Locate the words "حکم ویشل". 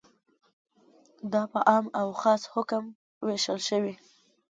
2.53-3.59